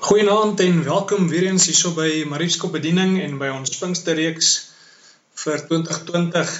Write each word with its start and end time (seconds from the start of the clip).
Goeienaand 0.00 0.60
en 0.60 0.84
welkom 0.84 1.28
weer 1.28 1.42
eens 1.42 1.64
hierso 1.66 1.90
by 1.90 2.22
Marieskop 2.30 2.70
Bediening 2.72 3.16
en 3.18 3.32
by 3.40 3.48
ons 3.50 3.72
Pinksterreeks 3.80 4.48
vir 5.42 5.62
2020. 5.66 6.50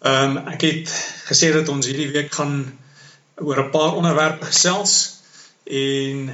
Ehm 0.00 0.36
um, 0.38 0.38
ek 0.48 0.62
het 0.64 0.92
gesê 1.28 1.50
dat 1.52 1.68
ons 1.68 1.84
hierdie 1.90 2.06
week 2.14 2.30
gaan 2.32 2.54
oor 3.36 3.60
'n 3.60 3.70
paar 3.74 3.98
onderwerpe 4.00 4.48
gesels 4.48 4.94
en 5.68 6.30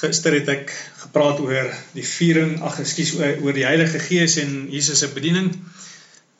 gister 0.00 0.34
het 0.34 0.50
ek 0.56 0.74
gepraat 1.04 1.38
oor 1.44 1.70
die 1.94 2.06
viering, 2.06 2.56
ag 2.58 2.80
ekskuus 2.82 3.12
oor, 3.20 3.36
oor 3.46 3.54
die 3.54 3.66
Heilige 3.68 4.00
Gees 4.02 4.36
en 4.42 4.66
Jesus 4.74 4.98
se 4.98 5.08
bediening. 5.14 5.52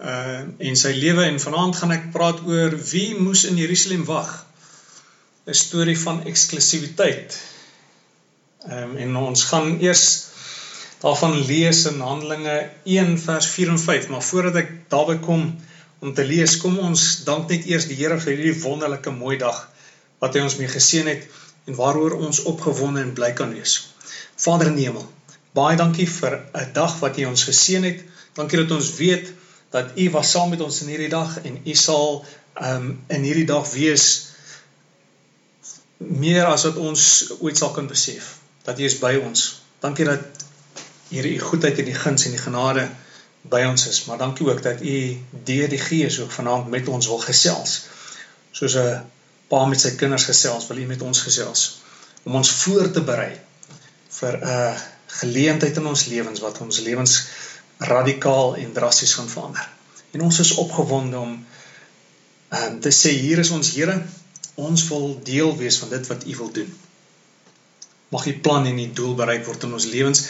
Uh 0.03 0.43
en 0.59 0.81
sy 0.83 0.91
lewe 0.97 1.23
en 1.23 1.39
vanaand 1.47 1.77
gaan 1.77 1.95
ek 1.95 2.11
praat 2.19 2.43
oor 2.43 2.75
wie 2.91 3.15
moes 3.15 3.45
in 3.45 3.63
Jerusalem 3.63 4.03
wag. 4.11 4.35
'n 5.47 5.55
Storie 5.55 5.99
van 5.99 6.25
eksklusiwiteit 6.27 7.39
Ehm 8.67 8.91
um, 8.91 8.97
en 8.97 9.17
ons 9.17 9.43
gaan 9.45 9.77
eers 9.79 10.05
daarvan 10.99 11.37
lees 11.47 11.85
in 11.87 12.01
Handelinge 12.01 12.71
1 12.85 13.19
vers 13.23 13.47
4 13.47 13.69
en 13.69 13.79
5, 13.79 14.09
maar 14.09 14.23
voordat 14.23 14.57
ek 14.59 14.71
daarby 14.91 15.15
kom 15.23 15.45
om 16.03 16.15
te 16.15 16.25
lees, 16.27 16.57
kom 16.59 16.79
ons 16.83 17.05
dank 17.25 17.47
net 17.53 17.69
eers 17.71 17.87
die 17.87 17.95
Here 18.01 18.17
vir 18.19 18.33
hierdie 18.35 18.63
wonderlike 18.65 19.13
mooi 19.15 19.37
dag 19.39 19.61
wat 20.19 20.35
hy 20.35 20.43
ons 20.43 20.57
mee 20.59 20.71
geseën 20.73 21.07
het 21.07 21.29
en 21.71 21.79
waaroor 21.79 22.17
ons 22.19 22.41
opgewonde 22.51 23.05
en 23.05 23.13
bly 23.15 23.31
kan 23.39 23.55
wees. 23.55 23.77
Vader 24.35 24.73
in 24.73 24.81
die 24.81 24.89
hemel, 24.89 25.07
baie 25.55 25.79
dankie 25.79 26.09
vir 26.11 26.41
'n 26.43 26.73
dag 26.75 26.99
wat 26.99 27.19
U 27.19 27.29
ons 27.31 27.47
geseën 27.47 27.87
het. 27.87 28.03
Dankie 28.35 28.59
dat 28.59 28.75
ons 28.75 28.91
weet 28.97 29.31
dat 29.71 29.95
U 29.95 30.11
was 30.11 30.35
saam 30.35 30.51
met 30.51 30.67
ons 30.67 30.83
in 30.83 30.91
hierdie 30.91 31.13
dag 31.15 31.39
en 31.45 31.63
U 31.63 31.75
sal 31.75 32.27
um, 32.59 32.91
in 33.07 33.23
hierdie 33.23 33.47
dag 33.47 33.71
wees 33.71 34.35
meer 35.99 36.51
as 36.51 36.67
wat 36.67 36.77
ons 36.77 37.07
ooit 37.39 37.57
sal 37.57 37.71
kan 37.71 37.87
besef 37.87 38.35
dat 38.69 38.79
U 38.79 38.85
is 38.85 38.99
by 39.01 39.17
ons. 39.25 39.49
Dankie 39.81 40.05
dat 40.05 40.45
Here 41.09 41.29
U 41.29 41.39
goedheid 41.41 41.79
en 41.81 41.87
die 41.89 41.97
guns 41.97 42.27
en 42.29 42.35
die 42.35 42.41
genade 42.41 42.83
by 43.49 43.63
ons 43.65 43.87
is, 43.89 44.03
maar 44.05 44.19
dankie 44.21 44.45
ook 44.45 44.61
dat 44.63 44.83
U 44.85 44.97
deur 45.49 45.71
die 45.73 45.81
Gees 45.81 46.19
ook 46.21 46.33
vanaand 46.35 46.69
met 46.69 46.89
ons 46.93 47.07
wil 47.09 47.23
gesels. 47.23 47.79
Soos 48.53 48.75
'n 48.77 49.07
pa 49.49 49.65
met 49.65 49.81
sy 49.81 49.95
kinders 49.97 50.27
gesels, 50.29 50.67
wil 50.69 50.83
U 50.83 50.87
met 50.87 51.03
ons 51.03 51.23
gesels 51.25 51.63
om 52.25 52.35
ons 52.35 52.51
voor 52.51 52.91
te 52.91 53.01
berei 53.01 53.41
vir 54.19 54.37
'n 54.37 54.77
geleentheid 55.21 55.77
in 55.77 55.87
ons 55.87 56.05
lewens 56.05 56.41
wat 56.41 56.61
ons 56.61 56.81
lewens 56.85 57.15
radikaal 57.79 58.57
en 58.57 58.73
drasties 58.73 59.15
gaan 59.15 59.29
verander. 59.29 59.69
En 60.11 60.21
ons 60.21 60.39
is 60.39 60.53
opgewonde 60.55 61.19
om 61.19 61.47
um, 62.51 62.81
te 62.81 62.91
sê 62.91 63.17
hier 63.17 63.39
is 63.39 63.51
ons 63.51 63.73
Here, 63.73 64.03
ons 64.55 64.89
wil 64.89 65.21
deel 65.25 65.57
wees 65.57 65.79
van 65.79 65.89
dit 65.89 66.07
wat 66.07 66.27
U 66.27 66.37
wil 66.37 66.53
doen 66.53 66.77
mag 68.15 68.25
die 68.25 68.37
plan 68.45 68.67
en 68.67 68.79
die 68.81 68.93
doel 68.93 69.15
bereik 69.19 69.47
word 69.47 69.67
in 69.69 69.75
ons 69.79 69.89
lewens 69.93 70.27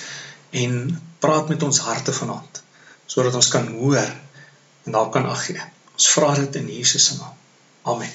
en 0.62 0.78
praat 1.22 1.50
met 1.52 1.62
ons 1.62 1.82
harte 1.86 2.14
vanaand 2.14 2.62
sodat 3.08 3.34
ons 3.34 3.50
kan 3.52 3.68
hoor 3.78 4.08
en 4.84 4.94
daar 4.94 5.10
kan 5.12 5.26
ag 5.28 5.44
gee. 5.46 5.60
Ons 5.96 6.08
vra 6.14 6.34
dit 6.36 6.56
in 6.60 6.68
Jesus 6.72 7.04
se 7.08 7.16
naam. 7.18 7.36
Amen. 7.82 8.10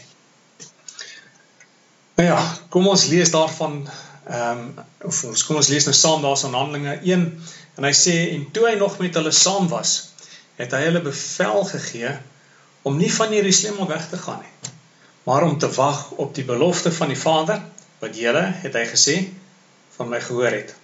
Nou 2.17 2.27
ja, 2.27 2.39
kom 2.69 2.87
ons 2.87 3.05
lees 3.09 3.33
daarvan 3.33 3.83
ehm 4.23 4.59
um, 4.63 4.83
of 5.03 5.17
ons 5.27 5.41
kom 5.43 5.57
ons 5.59 5.67
lees 5.67 5.83
nou 5.83 5.93
saam 5.97 6.21
daar's 6.23 6.45
in 6.47 6.53
Handelinge 6.55 6.93
1 7.01 7.23
en 7.75 7.87
hy 7.87 7.91
sê 7.97 8.13
en 8.35 8.45
toe 8.55 8.69
hy 8.69 8.77
nog 8.79 8.95
met 9.01 9.17
hulle 9.19 9.33
saam 9.35 9.67
was, 9.67 10.13
het 10.55 10.71
hy 10.71 10.79
hulle 10.85 11.01
bevel 11.03 11.65
gegee 11.67 12.13
om 12.87 12.95
nie 12.97 13.09
van 13.11 13.33
Jerusalem 13.35 13.81
af 13.83 13.91
weg 13.91 14.05
te 14.13 14.19
gaan 14.21 14.39
nie, 14.39 14.71
maar 15.27 15.43
om 15.43 15.57
te 15.59 15.67
wag 15.75 16.05
op 16.23 16.31
die 16.37 16.45
belofte 16.47 16.93
van 16.95 17.11
die 17.11 17.19
Vader 17.19 17.59
wat 17.99 18.15
julle 18.19 18.45
het 18.61 18.79
hy 18.79 18.85
gesê 18.93 19.17
van 19.95 20.09
my 20.09 20.21
gehoor 20.21 20.51
het. 20.51 20.75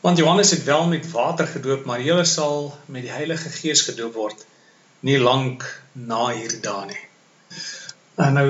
Want 0.00 0.18
Johannes 0.18 0.50
het 0.50 0.64
wel 0.64 0.86
met 0.86 1.10
water 1.10 1.46
gedoop, 1.46 1.84
maar 1.84 2.00
julle 2.00 2.24
sal 2.24 2.78
met 2.86 3.02
die 3.02 3.10
Heilige 3.10 3.48
Gees 3.48 3.82
gedoop 3.88 4.14
word 4.14 4.46
nie 5.06 5.18
lank 5.18 5.64
na 5.92 6.28
hierdaan 6.32 6.90
nie. 6.90 7.02
En 8.16 8.38
nou 8.38 8.48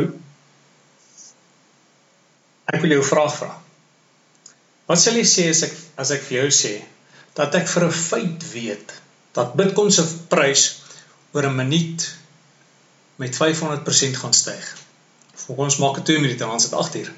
ek 2.72 2.80
wil 2.82 2.96
jou 2.96 3.02
'n 3.02 3.10
vraag 3.10 3.34
vra. 3.38 3.52
Wat 4.86 5.00
sal 5.00 5.18
jy 5.18 5.26
sê 5.26 5.48
as 5.50 5.62
ek 5.62 5.74
as 5.96 6.10
ek 6.10 6.22
vir 6.28 6.38
jou 6.38 6.50
sê 6.50 6.74
dat 7.34 7.54
ek 7.54 7.68
vir 7.68 7.84
'n 7.86 7.92
feit 7.92 8.52
weet 8.52 8.94
dat 9.32 9.54
Bitcoin 9.54 9.92
se 9.92 10.06
prys 10.28 10.82
oor 11.32 11.46
'n 11.46 11.56
minuut 11.56 12.16
met 13.16 13.36
500% 13.36 14.16
gaan 14.16 14.34
styg? 14.34 14.76
Volgens 15.34 15.76
maak 15.76 15.94
dit 15.94 16.04
2 16.04 16.20
minute, 16.20 16.38
dan 16.38 16.56
is 16.56 16.62
dit 16.62 16.72
8 16.72 16.94
uur. 16.94 17.12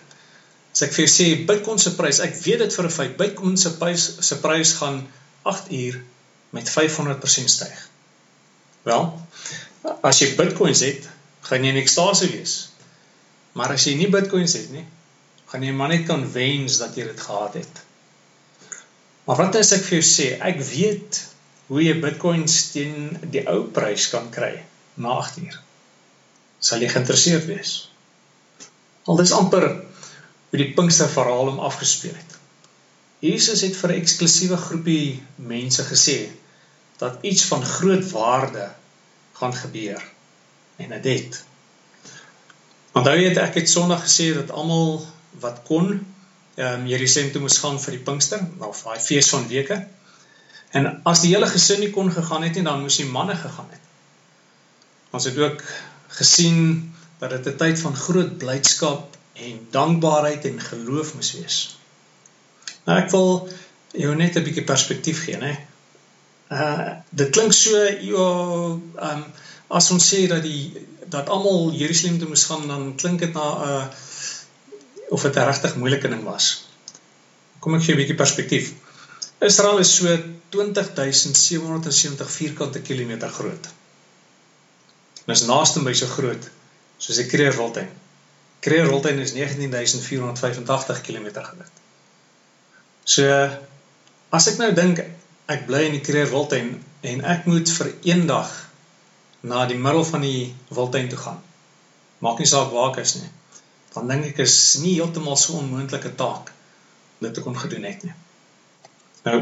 As 0.79 0.85
ek 0.87 0.93
vir 0.95 1.09
jou 1.09 1.11
sê 1.11 1.25
Bitcoin 1.43 1.81
se 1.83 1.91
prys, 1.99 2.21
ek 2.23 2.37
weet 2.39 2.61
dit 2.63 2.75
vir 2.77 2.87
'n 2.87 2.95
feit, 2.95 3.15
Bitcoin 3.19 3.57
se 3.59 3.71
prys 3.81 4.03
se 4.23 4.37
prys 4.39 4.77
gaan 4.79 5.01
8 5.43 5.73
uur 5.75 5.97
met 6.55 6.71
500% 6.71 7.51
styg. 7.51 7.81
Wel, 8.87 9.09
as 10.07 10.21
jy 10.23 10.29
Bitcoins 10.39 10.85
het, 10.87 11.09
gaan 11.49 11.67
jy 11.67 11.73
in 11.75 11.81
ekstase 11.83 12.29
wees. 12.31 12.55
Maar 13.59 13.75
as 13.75 13.89
jy 13.89 13.97
nie 13.99 14.07
Bitcoins 14.07 14.55
het 14.55 14.71
nie, 14.71 14.85
gaan 15.51 15.67
jy 15.67 15.75
maar 15.75 15.91
net 15.91 16.07
kan 16.07 16.23
wens 16.33 16.79
dat 16.79 16.95
jy 16.95 17.09
dit 17.11 17.27
gehad 17.27 17.59
het. 17.59 17.83
Maar 19.27 19.43
wat 19.43 19.59
as 19.59 19.75
ek 19.75 19.83
vir 19.83 19.99
jou 19.99 20.07
sê, 20.07 20.29
ek 20.39 20.63
weet 20.63 21.25
hoe 21.73 21.83
jy 21.83 21.99
Bitcoins 21.99 22.71
teen 22.71 23.19
die 23.35 23.43
ou 23.51 23.65
prys 23.67 24.07
kan 24.15 24.31
kry 24.31 24.55
na 24.95 25.19
8 25.19 25.43
uur. 25.43 25.59
Sal 26.61 26.87
jy 26.87 26.95
geïnteresseerd 26.95 27.51
wees? 27.51 27.89
Al 29.11 29.19
dis 29.19 29.35
amper 29.35 29.88
hoe 30.51 30.59
die 30.59 30.73
Pinkster 30.75 31.09
verhaal 31.13 31.51
hom 31.53 31.59
afgespeel 31.59 32.15
het. 32.17 32.37
Jesus 33.25 33.65
het 33.67 33.77
vir 33.77 33.93
'n 33.93 34.01
eksklusiewe 34.01 34.57
groepie 34.57 35.23
mense 35.37 35.83
gesê 35.85 36.31
dat 36.99 37.19
iets 37.23 37.45
van 37.45 37.65
groot 37.65 38.11
waarde 38.11 38.71
gaan 39.33 39.55
gebeur 39.55 40.03
en 40.77 40.89
dit 40.89 41.05
het. 41.05 41.45
Onthou 42.93 43.17
jy 43.17 43.35
ek 43.37 43.55
het 43.55 43.71
Sondag 43.71 44.03
gesê 44.07 44.35
dat 44.35 44.51
almal 44.51 45.07
wat 45.41 45.61
kon 45.65 46.07
ehm 46.59 46.81
um, 46.81 46.87
Jerusalem 46.87 47.31
toe 47.33 47.41
moes 47.41 47.59
gaan 47.59 47.79
vir 47.81 47.95
die 47.95 48.03
Pinkster, 48.03 48.41
nou 48.59 48.73
vir 48.75 48.91
daai 48.91 49.05
fees 49.05 49.29
van 49.31 49.47
weke. 49.49 49.87
En 50.75 50.89
as 51.05 51.21
die 51.23 51.31
hele 51.35 51.47
gesin 51.47 51.81
nie 51.81 51.91
kon 51.91 52.11
gegaan 52.13 52.43
het 52.43 52.55
nie, 52.55 52.65
dan 52.67 52.81
moes 52.83 52.97
die 52.97 53.07
manne 53.07 53.37
gegaan 53.37 53.69
het. 53.71 53.85
Ons 55.11 55.25
het 55.25 55.39
ook 55.39 55.63
gesien 56.19 56.95
dat 57.19 57.31
dit 57.31 57.47
'n 57.47 57.57
tyd 57.57 57.81
van 57.81 57.95
groot 57.97 58.39
blydskap 58.39 59.18
en 59.47 59.67
dankbaarheid 59.71 60.45
en 60.45 60.61
geloof 60.61 61.15
moet 61.15 61.33
wees. 61.39 61.59
Nou 62.85 62.99
ek 62.99 63.11
wil 63.11 63.49
jou 63.93 64.15
net 64.17 64.37
'n 64.37 64.45
bietjie 64.45 64.65
perspektief 64.65 65.25
gee, 65.25 65.37
né? 65.37 65.53
Uh 66.51 66.97
dit 67.11 67.31
klink 67.31 67.53
so 67.53 67.77
ja, 67.85 68.27
um 69.11 69.25
as 69.69 69.91
ons 69.91 70.15
sê 70.15 70.27
dat 70.29 70.43
die 70.43 70.87
dat 71.09 71.29
almal 71.29 71.73
Jerusalem 71.73 72.19
toe 72.19 72.29
moes 72.29 72.45
gaan, 72.45 72.67
dan 72.69 72.95
klink 72.97 73.19
dit 73.21 73.33
na 73.33 73.47
'n 73.49 73.69
uh, 73.69 73.87
of 75.09 75.23
dit 75.23 75.37
regtig 75.37 75.77
moeilike 75.77 76.09
ding 76.09 76.25
was. 76.25 76.69
Kom 77.59 77.75
ek 77.75 77.83
gee 77.83 77.95
'n 77.95 78.01
bietjie 78.01 78.23
perspektief. 78.25 78.73
Israel 79.41 79.79
is 79.79 79.95
so 79.97 80.19
20770 80.49 82.31
vierkante 82.31 82.81
kilometer 82.81 83.29
groot. 83.29 83.69
Dit 85.25 85.37
is 85.37 85.47
naaste 85.47 85.83
by 85.85 85.93
so 85.93 86.07
groot 86.07 86.51
soos 86.99 87.17
die 87.17 87.27
Kreerwiltuin. 87.27 87.89
Kreer 88.61 88.87
Roltuin 88.87 89.19
is 89.23 89.33
19485 89.33 91.01
km 91.01 91.29
groot. 91.33 91.75
So 93.05 93.25
as 94.35 94.49
ek 94.51 94.59
nou 94.61 94.73
dink 94.77 95.03
ek 95.49 95.67
bly 95.69 95.87
in 95.89 95.97
die 95.97 96.05
Kreer 96.05 96.29
Roltuin 96.31 96.75
en 97.07 97.25
ek 97.25 97.47
moet 97.49 97.71
vir 97.79 97.93
een 98.05 98.27
dag 98.29 98.51
na 99.41 99.65
die 99.71 99.79
middel 99.79 100.05
van 100.05 100.25
die 100.27 100.55
Wildtuin 100.75 101.09
toe 101.09 101.19
gaan. 101.19 101.43
Maak 102.19 102.43
nie 102.43 102.51
saak 102.51 102.73
waar 102.75 102.91
ek 102.91 103.05
is 103.05 103.15
nie. 103.21 103.31
Dan 103.95 104.11
dink 104.11 104.33
ek 104.33 104.43
is 104.45 104.57
nie 104.83 104.97
heeltemal 104.99 105.39
so 105.39 105.61
onmoontlike 105.63 106.15
taak 106.19 106.51
om 106.51 107.27
dit 107.27 107.35
te 107.35 107.45
kon 107.45 107.59
gedoen 107.59 107.87
het 107.87 108.05
nie. 108.07 108.17
Nou 109.29 109.39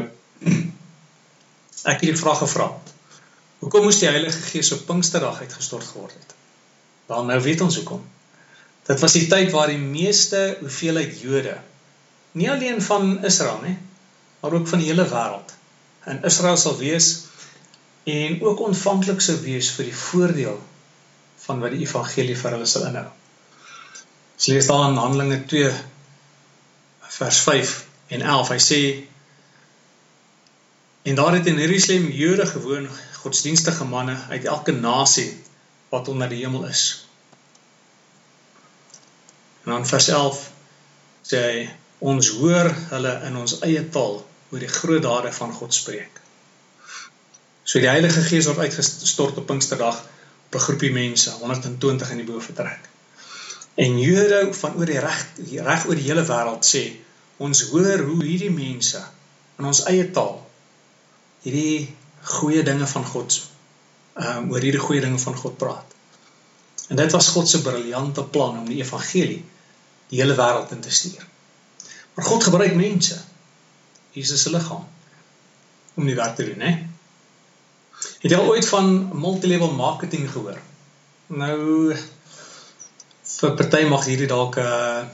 ek 1.87 2.01
het 2.03 2.09
die 2.09 2.19
vraag 2.19 2.41
gevra. 2.43 2.69
Hoekom 3.59 3.87
moes 3.87 3.99
die 4.01 4.09
Heilige 4.09 4.41
Gees 4.51 4.69
op 4.75 4.85
Pinksterdag 4.85 5.39
uitgestort 5.41 5.85
geword 5.89 6.13
het? 6.13 6.33
Wel 7.09 7.25
nou 7.25 7.39
weet 7.41 7.61
ons 7.65 7.75
hoekom. 7.79 8.03
Dit 8.87 8.99
was 9.03 9.17
die 9.17 9.27
tyd 9.27 9.51
waar 9.51 9.71
die 9.71 9.81
meeste 9.81 10.57
hoeveelheid 10.61 11.19
Jode 11.19 11.57
nie 12.37 12.51
alleen 12.51 12.81
van 12.81 13.25
Israel 13.25 13.59
nie, 13.63 13.77
maar 14.39 14.53
ook 14.53 14.67
van 14.67 14.79
die 14.79 14.89
hele 14.91 15.07
wêreld 15.09 15.55
in 16.07 16.23
Israel 16.23 16.57
sal 16.57 16.77
wees 16.77 17.07
en 18.07 18.41
ook 18.41 18.61
ontvanklik 18.69 19.21
sou 19.21 19.35
wees 19.43 19.71
vir 19.75 19.89
die 19.89 19.95
voordeel 19.95 20.59
van 21.47 21.59
wat 21.63 21.73
die 21.75 21.83
evangelie 21.83 22.37
vir 22.37 22.55
hulle 22.55 22.67
sal 22.69 22.87
inhou. 22.87 23.07
Ons 24.37 24.47
lees 24.51 24.69
daar 24.69 24.85
in 24.91 24.99
Handelinge 25.01 25.41
2 25.49 25.71
vers 27.17 27.39
5 27.47 27.73
en 28.15 28.21
11. 28.21 28.53
Hy 28.53 28.59
sê 28.63 28.79
en 31.07 31.15
daar 31.15 31.35
het 31.37 31.47
in 31.47 31.59
Jerusalem 31.59 32.07
Jode 32.11 32.45
gewoon, 32.45 32.87
godsdienstige 33.23 33.87
manne 33.87 34.15
uit 34.29 34.45
elke 34.45 34.71
nasie 34.71 35.29
wat 35.89 36.07
onder 36.07 36.29
die 36.29 36.43
hemel 36.43 36.67
is. 36.67 37.06
En 39.67 39.73
dan 39.73 39.85
vers 39.85 40.07
11 40.07 40.37
sê 41.27 41.39
hy 41.43 41.63
ons 41.99 42.27
hoor 42.39 42.69
hulle 42.91 43.09
in 43.27 43.33
ons 43.35 43.53
eie 43.67 43.81
taal 43.91 44.13
oor 44.23 44.61
die 44.63 44.69
groot 44.71 45.01
dade 45.03 45.31
van 45.35 45.49
God 45.51 45.73
spreek. 45.75 46.21
So 47.67 47.81
die 47.83 47.89
Heilige 47.91 48.23
Gees 48.23 48.47
word 48.47 48.61
uitgestort 48.63 49.41
op 49.41 49.49
Pinksterdag 49.49 49.97
op 50.45 50.55
'n 50.55 50.63
groepie 50.67 50.91
mense, 50.95 51.33
120 51.41 52.13
in 52.15 52.21
die 52.21 52.27
boefretrek. 52.29 52.87
En 53.75 53.99
Jode 53.99 54.39
van 54.53 54.77
oor 54.79 54.85
die 54.93 55.03
reg 55.03 55.25
reg 55.67 55.83
oor 55.87 55.99
die 55.99 56.07
hele 56.07 56.23
wêreld 56.31 56.63
sê, 56.63 56.85
ons 57.37 57.65
hoor 57.73 58.05
hoe 58.07 58.23
hierdie 58.23 58.53
mense 58.55 59.03
in 59.59 59.65
ons 59.65 59.83
eie 59.91 60.07
taal 60.11 60.39
hierdie 61.43 61.91
goeie 62.37 62.63
dinge 62.63 62.87
van 62.87 63.05
God 63.05 63.41
ehm 64.15 64.37
um, 64.37 64.49
oor 64.55 64.63
hierdie 64.63 64.85
goeie 64.87 65.03
dinge 65.03 65.19
van 65.19 65.35
God 65.35 65.57
praat. 65.57 65.93
En 66.87 66.95
dit 66.95 67.11
was 67.11 67.27
God 67.35 67.49
se 67.49 67.61
briljante 67.61 68.23
plan 68.23 68.59
om 68.63 68.65
die 68.71 68.79
evangelie 68.79 69.43
die 70.11 70.21
hele 70.21 70.35
wêreld 70.35 70.71
in 70.71 70.81
te 70.81 70.91
stuur. 70.91 71.25
Maar 72.13 72.25
God 72.25 72.43
gebruik 72.43 72.75
mense. 72.75 73.17
Jesus 74.11 74.41
se 74.41 74.49
liggaam 74.49 74.87
om 75.93 76.05
die 76.05 76.15
werk 76.15 76.35
te 76.35 76.45
doen, 76.45 76.61
hè? 76.61 76.73
Het 78.21 78.31
jy 78.31 78.37
al 78.37 78.51
ooit 78.53 78.67
van 78.69 78.91
multilevel 79.17 79.71
marketing 79.73 80.29
gehoor? 80.31 80.59
Nou 81.27 81.95
vir 83.37 83.55
party 83.59 83.81
mag 83.89 84.05
hierdie 84.05 84.29
dalk 84.29 84.57
'n 84.57 84.65
uh, 84.65 85.05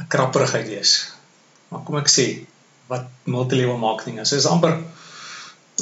'n 0.00 0.08
krapperigheid 0.12 0.68
wees. 0.68 0.92
Maar 1.68 1.82
kom 1.84 1.96
ek 1.96 2.12
sê 2.12 2.26
wat 2.92 3.08
multilevel 3.24 3.78
marketing 3.80 4.20
is. 4.20 4.30
Dit 4.30 4.38
is 4.38 4.46
amper 4.46 4.76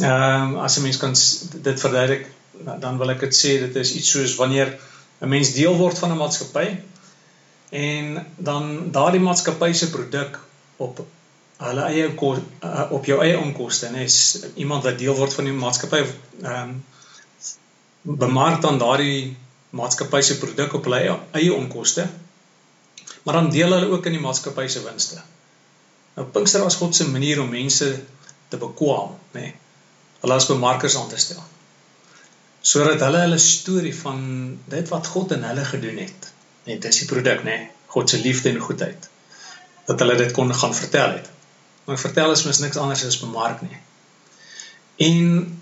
ehm 0.01 0.55
um, 0.55 0.57
as 0.67 0.79
'n 0.79 0.83
mens 0.83 0.97
kan 0.97 1.15
dit 1.69 1.81
verduidelik, 1.81 2.27
dan 2.81 2.99
wil 2.99 3.11
ek 3.11 3.21
dit 3.21 3.35
sê 3.35 3.59
dit 3.67 3.77
is 3.77 3.95
iets 3.95 4.11
soos 4.11 4.35
wanneer 4.35 4.79
'n 5.21 5.29
mens 5.29 5.53
deel 5.53 5.77
word 5.77 5.99
van 5.99 6.11
'n 6.11 6.23
maatskappy 6.23 6.79
en 7.75 8.27
dan 8.37 8.91
daardie 8.95 9.23
maatskappy 9.23 9.73
se 9.73 9.91
produk 9.91 10.39
op 10.87 11.05
hulle 11.65 11.87
eie 11.91 12.09
uh, 12.11 12.85
op 12.91 13.07
jou 13.07 13.21
eie 13.23 13.39
onkoste 13.39 13.87
en 13.87 13.95
is 14.03 14.19
iemand 14.55 14.85
wat 14.87 14.99
deel 14.99 15.17
word 15.19 15.35
van 15.35 15.51
die 15.51 15.57
maatskappy 15.61 16.03
ehm 16.05 16.61
um, 16.61 16.83
bemark 18.05 18.61
dan 18.61 18.79
daardie 18.79 19.37
maatskappy 19.73 20.21
se 20.21 20.37
produk 20.39 20.75
op 20.77 20.85
hulle 20.85 20.99
eie, 21.01 21.15
eie 21.41 21.55
onkoste 21.55 22.05
maar 23.25 23.35
dan 23.35 23.51
deel 23.51 23.73
hulle 23.73 23.91
ook 23.91 24.07
in 24.07 24.13
die 24.13 24.21
maatskappy 24.21 24.67
se 24.69 24.83
winste. 24.85 25.23
Nou 26.15 26.27
Pinkster 26.29 26.63
was 26.63 26.77
God 26.77 26.97
se 26.97 27.09
manier 27.09 27.41
om 27.41 27.49
mense 27.49 27.89
te 28.49 28.61
bekwam, 28.61 29.17
nê. 29.33 29.41
Nee, 29.41 29.55
hulle 30.21 30.37
as 30.37 30.49
bemarkers 30.49 30.97
aan 30.97 31.09
te 31.09 31.19
stel. 31.21 31.41
Sodat 32.61 33.01
hulle 33.05 33.25
hulle 33.25 33.39
storie 33.41 33.95
van 33.97 34.21
dit 34.73 34.93
wat 34.93 35.09
God 35.15 35.33
in 35.37 35.43
hulle 35.45 35.65
gedoen 35.69 35.99
het, 36.05 36.31
net 36.69 36.83
dis 36.83 37.03
die 37.03 37.09
produk, 37.11 37.43
nê, 37.45 37.57
nee, 37.59 37.71
God 37.95 38.11
se 38.11 38.19
liefde 38.19 38.51
en 38.51 38.63
goedheid, 38.63 39.09
dat 39.87 40.01
hulle 40.03 40.17
dit 40.19 40.33
kon 40.35 40.55
gaan 40.55 40.75
vertel 40.75 41.19
het. 41.19 41.31
Maar 41.85 42.01
vertel 42.01 42.33
is 42.33 42.45
mos 42.47 42.63
niks 42.63 42.81
anders 42.81 43.05
as 43.05 43.21
bemark 43.21 43.61
nie. 43.63 43.79
En 45.05 45.59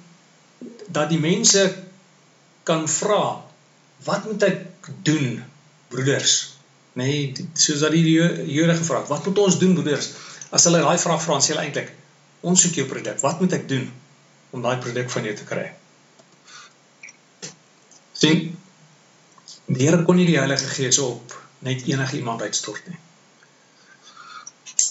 dat 0.87 1.11
die 1.11 1.21
mense 1.21 1.65
kan 2.63 2.87
vra, 2.89 3.43
wat 4.07 4.25
moet 4.29 4.47
ek 4.47 4.93
doen, 5.07 5.43
broeders? 5.91 6.37
Nee, 6.99 7.33
soos 7.57 7.83
dat 7.83 7.95
die 7.95 8.05
Jode 8.13 8.77
gevra 8.77 9.03
het, 9.03 9.11
wat 9.11 9.27
moet 9.27 9.43
ons 9.43 9.59
doen, 9.59 9.75
broeders? 9.75 10.13
As 10.53 10.69
hulle 10.69 10.83
daai 10.85 10.99
vraag 11.01 11.23
vra, 11.25 11.41
sê 11.41 11.55
hulle 11.55 11.67
eintlik, 11.67 11.93
ons 12.47 12.63
soek 12.63 12.79
jou 12.79 12.87
produk. 12.91 13.19
Wat 13.23 13.41
moet 13.41 13.57
ek 13.59 13.69
doen 13.71 13.87
om 14.53 14.65
daai 14.65 14.77
produk 14.85 15.11
van 15.11 15.27
jou 15.27 15.35
te 15.39 15.47
kry? 15.49 15.69
Sien, 18.23 18.53
die 19.79 19.87
Here 19.89 20.03
kon 20.05 20.19
nie 20.21 20.27
die 20.29 20.39
Heilige 20.39 20.69
Gees 20.69 20.99
op 21.03 21.35
net 21.65 21.87
enige 21.89 22.17
iemand 22.17 22.43
uitstort 22.43 22.89
nie. 22.91 22.99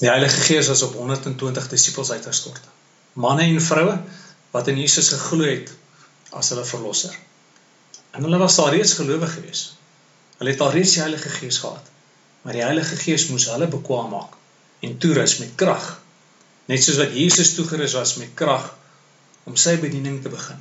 Die 0.01 0.10
Heilige 0.10 0.42
Gees 0.48 0.69
was 0.72 0.81
op 0.81 0.95
120 0.98 1.68
disippels 1.69 2.12
uitgestort. 2.12 2.62
Manne 3.13 3.44
en 3.44 3.62
vroue 3.62 4.00
wat 4.51 4.68
in 4.72 4.80
Jesus 4.80 5.12
geglo 5.13 5.45
het 5.45 5.69
as 6.31 6.50
hulle 6.54 6.66
verlosser. 6.66 7.13
En 8.12 8.25
hulle 8.25 8.39
was 8.42 8.57
al 8.57 8.72
reeds 8.74 8.95
gelowig 8.98 9.33
gewees. 9.33 9.63
Hulle 10.39 10.56
het 10.56 10.63
al 10.66 10.72
reeds 10.74 10.95
die 10.98 11.04
Heilige 11.04 11.30
Gees 11.30 11.62
gehad. 11.62 11.92
Maar 12.42 12.57
die 12.57 12.66
Heilige 12.66 12.95
Gees 12.95 13.27
moes 13.30 13.45
hulle 13.51 13.68
bekwam 13.69 14.10
maak 14.16 14.39
en 14.81 14.98
toerus 14.98 15.38
met 15.44 15.54
krag. 15.56 15.86
Net 16.66 16.81
soos 16.84 16.98
wat 16.98 17.13
Jesus 17.13 17.54
toegerus 17.54 17.94
was 18.00 18.16
met 18.18 18.34
krag 18.34 18.72
om 19.45 19.56
sy 19.60 19.75
bediening 19.77 20.22
te 20.24 20.31
begin. 20.34 20.57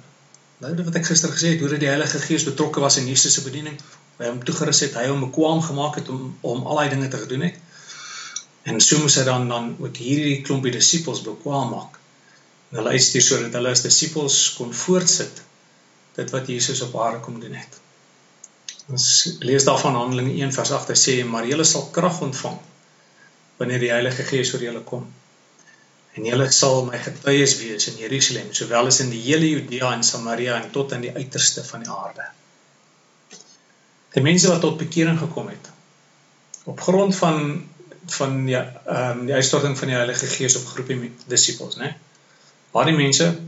Nou 0.60 0.74
wat 0.84 0.96
ek 1.00 1.06
gister 1.08 1.32
gesê 1.32 1.54
het, 1.54 1.62
hoe 1.62 1.70
dat 1.72 1.80
die 1.80 1.88
Heilige 1.88 2.18
Gees 2.20 2.44
betrokke 2.44 2.82
was 2.84 2.98
in 3.00 3.06
Jesus 3.08 3.34
se 3.34 3.42
bediening, 3.44 3.78
hy 4.20 4.28
hom 4.28 4.42
toegerus 4.44 4.82
het, 4.84 4.96
hy 5.00 5.06
hom 5.08 5.22
bekwam 5.24 5.62
gemaak 5.64 5.96
het 5.96 6.08
om 6.12 6.34
om 6.44 6.66
al 6.68 6.82
daai 6.82 6.90
dinge 6.92 7.08
te 7.08 7.20
gedoen 7.22 7.46
het. 7.48 7.56
En 8.68 8.80
so 8.84 9.00
moes 9.00 9.16
hy 9.16 9.24
dan 9.24 9.48
dan 9.48 9.70
ook 9.80 9.96
hierdie 9.96 10.42
klompie 10.44 10.72
disippels 10.74 11.22
bekwam 11.24 11.72
maak. 11.72 11.96
En 12.70 12.82
hulle 12.82 12.92
uitstuur 12.96 13.24
sodat 13.24 13.56
hulle 13.56 13.72
as 13.72 13.84
disippels 13.86 14.36
kon 14.58 14.74
voortsit 14.82 15.40
dit 16.18 16.34
wat 16.36 16.52
Jesus 16.52 16.84
op 16.84 16.98
aarde 17.00 17.22
kom 17.24 17.40
doen 17.40 17.56
het. 17.56 17.80
Ons 18.92 19.06
lees 19.46 19.64
daarvan 19.64 19.96
Handelinge 19.96 20.36
1 20.44 20.52
vers 20.52 20.74
8 20.76 20.92
sê 20.98 21.16
maar 21.24 21.48
julle 21.48 21.64
sal 21.64 21.88
krag 21.94 22.20
ontvang 22.26 22.58
wanneer 23.56 23.80
die 23.80 23.92
Heilige 23.94 24.28
Gees 24.28 24.52
oor 24.52 24.68
julle 24.68 24.84
kom. 24.92 25.08
En 26.18 26.26
julle 26.26 26.50
sal 26.50 26.84
my 26.88 26.98
getuies 26.98 27.56
wees 27.60 27.86
in 27.92 27.98
Jerusalem, 28.02 28.50
sowel 28.54 28.90
as 28.90 29.00
in 29.04 29.12
die 29.14 29.22
hele 29.28 29.46
Judea 29.46 29.92
en 29.94 30.02
Samaria 30.04 30.56
en 30.58 30.70
tot 30.74 30.92
aan 30.92 31.04
die 31.06 31.14
uiterste 31.14 31.64
van 31.64 31.84
die 31.84 31.90
aarde. 31.90 32.26
Die 34.14 34.22
mense 34.26 34.50
wat 34.50 34.64
tot 34.64 34.80
bekering 34.80 35.18
gekom 35.18 35.52
het 35.52 35.70
op 36.70 36.80
grond 36.80 37.16
van 37.16 37.68
van 38.06 38.48
ja 38.48 38.80
ehm 38.86 39.18
um, 39.18 39.26
die 39.26 39.34
uitstorting 39.34 39.78
van 39.78 39.88
die 39.88 39.96
Heilige 39.96 40.26
Gees 40.26 40.56
op 40.56 40.66
groepie 40.66 41.12
disippels, 41.26 41.76
né? 41.76 41.92
Waar 42.70 42.84
die 42.84 42.96
mense 42.96 43.38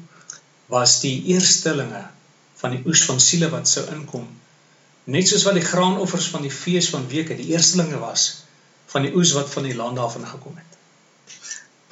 was 0.67 1.01
die 1.01 1.23
eerstelinge 1.35 2.07
van 2.55 2.71
die 2.71 2.83
oes 2.87 3.05
van 3.05 3.21
siele 3.21 3.49
wat 3.51 3.69
sou 3.69 3.85
inkom. 3.95 4.29
Net 5.05 5.29
soos 5.29 5.43
wat 5.49 5.59
die 5.59 5.67
graanoffers 5.67 6.29
van 6.31 6.47
die 6.47 6.55
fees 6.55 6.89
van 6.95 7.09
weke 7.09 7.37
die 7.37 7.51
eerstelinge 7.51 7.99
was 7.99 8.45
van 8.87 9.03
die 9.03 9.15
oes 9.17 9.33
wat 9.33 9.51
van 9.51 9.67
die 9.67 9.77
land 9.77 9.99
af 9.99 10.17
ingekom 10.17 10.57
het. 10.57 10.79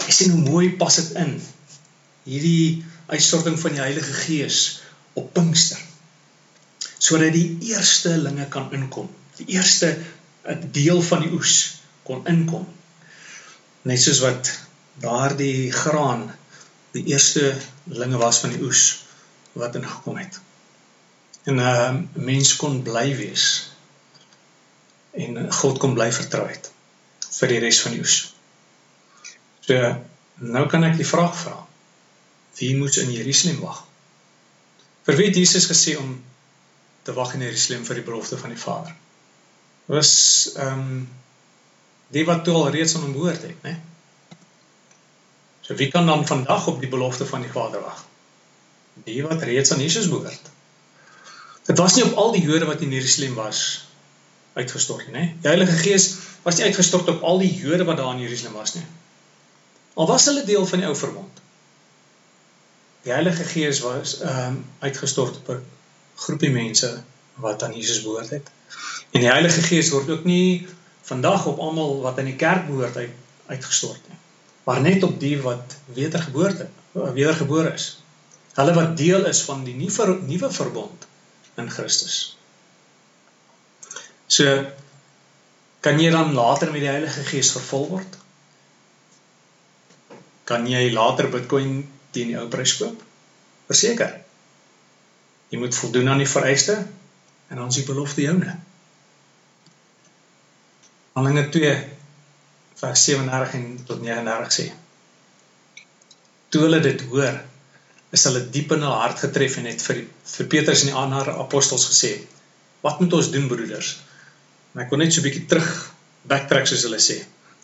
Jy 0.06 0.14
sien 0.17 0.35
hoe 0.35 0.44
mooi 0.49 0.70
pas 0.81 0.97
dit 1.00 1.11
in. 1.20 1.37
Hierdie 2.25 2.85
uitstorting 3.11 3.58
van 3.61 3.76
die 3.76 3.82
Heilige 3.82 4.12
Gees 4.25 4.81
op 5.19 5.32
Pinkster. 5.35 5.81
Sodat 6.99 7.32
die 7.35 7.58
eerstelinge 7.73 8.47
kan 8.52 8.73
inkom. 8.76 9.08
Die 9.41 9.47
eerste 9.56 9.97
deel 10.73 11.02
van 11.02 11.25
die 11.25 11.32
oes 11.37 11.56
kon 12.06 12.26
inkom. 12.29 12.67
Net 13.88 14.00
soos 14.02 14.20
wat 14.25 14.50
daardie 15.00 15.71
graan 15.73 16.28
die 16.92 17.04
eerste 17.12 17.54
linge 17.85 18.19
was 18.21 18.40
van 18.42 18.52
die 18.54 18.62
oes 18.62 19.04
wat 19.52 19.76
ingekom 19.78 20.19
het. 20.19 20.40
En 21.49 21.54
'n 21.54 21.59
uh, 21.59 21.95
mens 22.12 22.57
kon 22.57 22.83
bly 22.83 23.16
wees 23.16 23.71
en 25.11 25.52
God 25.52 25.78
kon 25.78 25.95
bly 25.95 26.12
vertrou 26.12 26.47
het 26.49 26.71
vir 27.38 27.49
die 27.49 27.59
res 27.59 27.80
van 27.80 27.92
die 27.92 28.00
oes. 28.00 28.35
So 29.71 29.79
nou 30.50 30.65
kan 30.67 30.83
ek 30.83 30.97
die 30.99 31.07
vraag 31.07 31.35
vra. 31.37 31.55
Wie 32.59 32.73
moet 32.75 32.97
in 32.99 33.12
Jerusalem 33.15 33.61
wag? 33.62 33.85
Vir 35.07 35.19
wie 35.21 35.29
het 35.29 35.37
Jesus 35.39 35.69
gesê 35.71 35.95
om 36.00 36.17
te 37.07 37.15
wag 37.15 37.37
in 37.37 37.45
Jerusalem 37.47 37.85
vir 37.87 38.00
die 38.00 38.07
belofte 38.09 38.39
van 38.41 38.50
die 38.50 38.59
Vader? 38.59 38.97
Was 39.87 40.12
ehm 40.57 40.81
um, 40.83 41.09
die 42.11 42.25
wat 42.27 42.43
toe 42.43 42.57
al 42.59 42.73
reeds 42.75 42.97
aan 42.97 43.05
hom 43.07 43.12
behoort 43.15 43.45
het, 43.47 43.59
né? 43.62 43.77
So 45.62 45.77
wie 45.79 45.87
kan 45.93 46.09
dan 46.11 46.27
vandag 46.27 46.67
op 46.67 46.81
die 46.83 46.91
belofte 46.91 47.27
van 47.27 47.47
die 47.47 47.53
Vader 47.55 47.85
wag? 47.85 48.00
Die 49.07 49.21
wat 49.23 49.45
reeds 49.47 49.71
aan 49.71 49.85
Jesus 49.85 50.09
behoort. 50.11 50.50
Dit 51.71 51.79
was 51.79 51.95
nie 51.95 52.09
op 52.09 52.19
al 52.19 52.35
die 52.35 52.43
Jode 52.43 52.67
wat 52.67 52.83
in 52.83 52.91
Jerusalem 52.91 53.39
was 53.39 53.61
uitgestort 54.59 55.07
nie, 55.07 55.15
né? 55.15 55.25
Die 55.45 55.53
Heilige 55.55 55.79
Gees 55.85 56.09
was 56.43 56.59
nie 56.59 56.67
uitgestort 56.67 57.15
op 57.15 57.23
al 57.23 57.39
die 57.45 57.53
Jode 57.55 57.87
wat 57.87 58.03
daar 58.03 58.17
in 58.17 58.27
Jerusalem 58.27 58.59
was 58.59 58.75
nie. 58.75 58.89
Al 59.94 60.06
was 60.06 60.25
hulle 60.25 60.44
deel 60.44 60.66
van 60.66 60.78
die 60.78 60.88
ou 60.88 60.97
verbond. 60.97 61.40
Die 63.02 63.12
Heilige 63.12 63.44
Gees 63.44 63.80
was 63.80 64.18
ehm 64.20 64.47
um, 64.47 64.64
uitgestort 64.78 65.37
op 65.37 65.49
'n 65.49 65.64
groepie 66.14 66.50
mense 66.50 67.02
wat 67.35 67.62
aan 67.62 67.75
Jesus 67.75 68.02
behoort 68.02 68.30
het. 68.30 68.50
En 69.11 69.20
die 69.20 69.30
Heilige 69.30 69.62
Gees 69.62 69.90
word 69.90 70.11
ook 70.11 70.25
nie 70.25 70.68
vandag 71.02 71.47
op 71.47 71.59
almal 71.59 72.00
wat 72.00 72.18
in 72.18 72.25
die 72.25 72.37
kerk 72.37 72.66
behoort 72.66 72.97
uit, 72.97 73.11
uitgestort 73.47 74.09
nie. 74.09 74.18
Maar 74.64 74.80
net 74.80 75.02
op 75.02 75.20
die 75.20 75.40
wat 75.42 75.76
wedergeboorte 75.85 76.68
wedergebore 76.92 77.73
is. 77.73 78.02
Hulle 78.54 78.75
wat 78.75 78.97
deel 78.97 79.25
is 79.26 79.42
van 79.47 79.64
die 79.64 79.75
nuwe 79.75 80.18
nuwe 80.26 80.50
verbond 80.52 81.06
in 81.54 81.70
Christus. 81.70 82.37
So 84.26 84.66
kan 85.80 86.00
jy 86.00 86.11
dan 86.11 86.35
later 86.35 86.73
met 86.73 86.85
die 86.85 86.92
Heilige 86.92 87.23
Gees 87.23 87.52
vervul 87.56 87.88
word? 87.88 88.18
Kan 90.50 90.66
jy 90.66 90.88
later 90.90 91.30
Bitcoin 91.30 91.85
teen 92.14 92.33
die 92.33 92.38
ou 92.40 92.49
prys 92.50 92.75
koop? 92.80 93.04
Verseker. 93.71 94.16
Jy 95.50 95.61
moet 95.62 95.76
voldoen 95.78 96.11
aan 96.11 96.23
die 96.23 96.30
vereiste 96.30 96.76
en 97.50 97.59
dan 97.59 97.71
is 97.71 97.78
die 97.80 97.87
belofte 97.87 98.25
joune. 98.25 98.57
Handelinge 101.14 101.49
2 101.54 101.73
vers 102.80 103.04
37 103.04 103.54
en 103.59 103.64
tot 103.87 104.02
39 104.02 104.52
sê. 104.57 104.66
Toe 106.50 106.62
hulle 106.64 106.80
dit 106.83 107.02
hoor, 107.11 107.38
is 108.11 108.26
hulle 108.26 108.42
diep 108.54 108.73
in 108.75 108.85
hulle 108.87 109.00
hart 109.02 109.23
getref 109.23 109.59
en 109.61 109.69
het 109.71 109.83
vir 109.87 110.04
vir 110.35 110.49
Petrus 110.54 110.85
en 110.85 110.90
die 110.90 110.99
ander 110.99 111.30
apostels 111.35 111.87
gesê: 111.90 112.12
"Wat 112.83 113.00
moet 113.02 113.12
ons 113.19 113.30
doen, 113.35 113.47
broeders?" 113.50 113.90
En 114.75 114.83
ek 114.83 114.90
wil 114.90 115.02
net 115.02 115.12
so 115.12 115.21
'n 115.21 115.26
bietjie 115.28 115.47
terug 115.47 115.71
backtrack 116.30 116.66
soos 116.66 116.83
hulle 116.87 116.99
sê. 116.99 117.19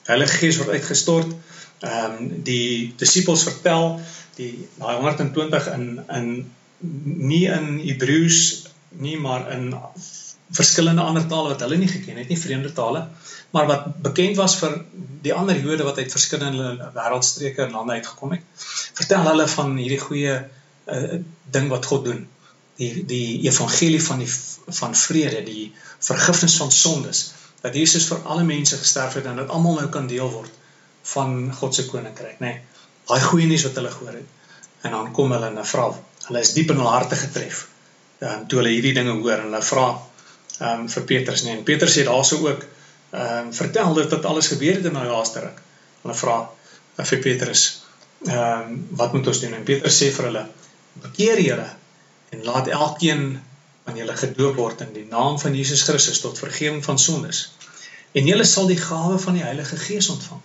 Heilige 0.06 0.38
Gees 0.38 0.58
word 0.58 0.74
uitgestort. 0.76 1.34
Ehm 1.80 2.18
um, 2.18 2.28
die 2.42 2.94
disippels 2.96 3.42
vertel 3.44 4.00
die 4.36 4.68
daai 4.78 4.96
120 4.96 5.66
in 5.74 5.84
in 6.18 6.30
nie 7.28 7.44
in 7.48 7.78
Hebreëus 7.80 8.40
nie, 8.88 9.16
maar 9.20 9.50
in 9.52 9.74
verskillende 10.56 11.02
ander 11.02 11.26
tale 11.26 11.52
wat 11.52 11.60
hulle 11.60 11.76
nie 11.76 11.88
geken 11.90 12.16
het 12.20 12.28
nie, 12.28 12.38
vreemde 12.38 12.72
tale, 12.72 13.06
maar 13.50 13.66
wat 13.66 13.86
bekend 14.02 14.36
was 14.36 14.56
vir 14.60 14.78
die 15.24 15.34
ander 15.34 15.58
Jode 15.58 15.84
wat 15.84 15.98
uit 15.98 16.12
verskillende 16.12 16.90
wêreldstreke 16.94 17.64
en 17.66 17.74
lande 17.76 17.98
uitgekom 17.98 18.36
het. 18.36 18.44
Vertel 19.00 19.26
hulle 19.26 19.48
van 19.48 19.76
hierdie 19.76 20.00
goeie 20.00 20.36
uh, 20.36 21.18
ding 21.50 21.68
wat 21.72 21.88
God 21.92 22.04
doen. 22.04 22.22
Die 22.76 23.04
die 23.08 23.40
evangelie 23.48 24.02
van 24.02 24.22
die 24.22 24.30
van 24.80 24.94
vrede, 24.94 25.42
die 25.44 25.72
vergifnis 25.98 26.56
van 26.60 26.72
sondes 26.72 27.26
dat 27.60 27.74
Jesus 27.74 28.06
vir 28.06 28.22
alle 28.24 28.44
mense 28.44 28.76
gesterf 28.76 29.16
het 29.18 29.26
en 29.26 29.40
dat 29.40 29.50
almal 29.50 29.80
nou 29.80 29.88
kan 29.92 30.06
deel 30.06 30.30
word 30.30 30.52
van 31.12 31.36
God 31.54 31.74
se 31.74 31.86
koninkryk, 31.86 32.40
nê. 32.40 32.52
Nee, 32.52 32.76
Daai 33.06 33.22
goeie 33.22 33.46
nuus 33.46 33.62
wat 33.68 33.76
hulle 33.78 33.90
gehoor 33.90 34.18
het. 34.18 34.30
En 34.86 34.94
dan 34.96 35.12
kom 35.14 35.32
hulle 35.34 35.50
en 35.52 35.66
vra, 35.66 35.86
hulle 36.26 36.42
is 36.42 36.52
diep 36.56 36.72
in 36.74 36.80
hul 36.82 36.90
harte 36.90 37.18
getref. 37.18 37.66
Ehm 38.18 38.32
um, 38.32 38.46
toe 38.50 38.58
hulle 38.60 38.72
hierdie 38.74 38.94
dinge 38.96 39.14
hoor 39.20 39.38
en 39.38 39.48
hulle 39.48 39.62
vra 39.68 39.86
ehm 39.92 40.82
um, 40.82 40.88
vir 40.94 41.06
Petrus. 41.12 41.44
Nee, 41.46 41.58
en 41.58 41.64
Petrus 41.68 41.94
sê 41.98 42.06
daarso 42.08 42.40
ook 42.42 42.64
ehm 42.66 43.46
um, 43.46 43.52
vertel 43.54 43.94
dit 44.00 44.10
dat 44.14 44.26
alles 44.30 44.50
gebeur 44.52 44.78
het 44.80 44.88
in 44.90 44.98
daai 44.98 45.08
laaste 45.10 45.44
ruk. 45.44 45.60
Hulle 46.02 46.16
vra 46.22 46.36
uh, 46.42 47.04
vir 47.12 47.22
Petrus, 47.28 47.66
ehm 48.26 48.72
um, 48.72 48.80
wat 49.02 49.14
moet 49.14 49.30
ons 49.34 49.42
doen? 49.44 49.54
En 49.60 49.68
Petrus 49.70 50.00
sê 50.02 50.10
vir 50.18 50.30
hulle, 50.30 50.46
bekeer 51.06 51.44
julle 51.44 51.68
en 52.34 52.44
laat 52.50 52.72
elkeen 52.80 53.24
wanneer 53.84 54.02
julle 54.04 54.18
gedoop 54.24 54.58
word 54.58 54.82
in 54.88 54.92
die 54.96 55.06
naam 55.10 55.38
van 55.38 55.54
Jesus 55.54 55.86
Christus 55.86 56.18
tot 56.24 56.42
vergifnis 56.42 56.88
van 56.88 56.98
sondes 56.98 57.44
en 58.18 58.26
julle 58.26 58.44
sal 58.48 58.66
die 58.66 58.80
gawe 58.80 59.18
van 59.22 59.36
die 59.38 59.44
Heilige 59.44 59.76
Gees 59.76 60.08
ontvang. 60.10 60.40